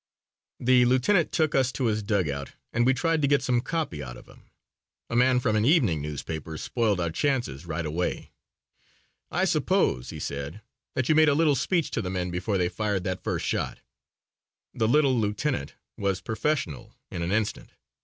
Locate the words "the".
0.59-0.83, 12.01-12.09, 14.73-14.87